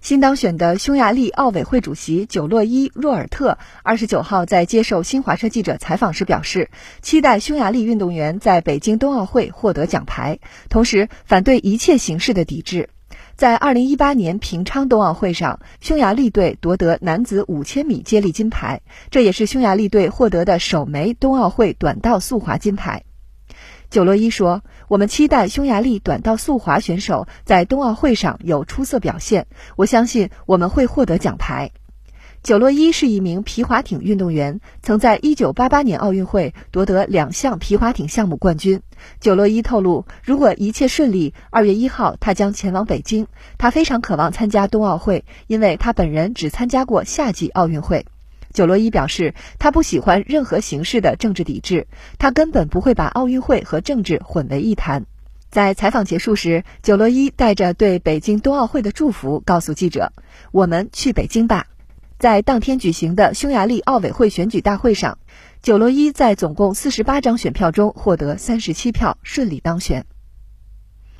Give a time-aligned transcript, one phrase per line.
[0.00, 6.70] 新当选的匈牙利奥委会主席久洛伊·若尔特二十九号在接受新华社记者采访时表示，
[7.02, 10.38] 期待匈牙利运动员在北京冬奥会获得奖牌，
[10.70, 12.88] 同时反对一切形式的抵制。
[13.36, 18.80] 在二零一八年平昌冬奥会上，匈牙利队夺得男子五千米接力金牌，
[19.10, 23.02] 这也是匈牙利队获得的首枚冬奥会短道速滑金牌。
[23.90, 31.72] 久洛伊说：“我们期待匈牙利短道速滑选手在冬奥会上有出色表现，我相信我们会获得奖牌。”
[32.40, 38.80] 久洛伊是一名皮划艇运动员，曾在1988年奥运会夺得两项皮划艇项目冠军。
[39.18, 43.26] 久洛伊透露，如果一切顺利，2月1号他将前往北京。
[43.58, 48.06] 他非常渴望参加冬奥会，因为他本人只参加过夏季奥运会。
[48.52, 51.86] 久洛伊表示，他不喜欢任何形式的政治抵制，
[52.18, 55.06] 他根本不会把奥运会和政治混为一谈。
[55.50, 60.12] 在采访结束时，久洛伊带着对北京冬奥会的祝福告诉记者
[60.52, 61.66] ：“我们去北京吧。”
[62.18, 65.18] 在当天举行的匈牙利奥委会选举大会上，
[65.62, 70.04] 久洛伊在总共四十八张选票中获得三十七票，顺利当选。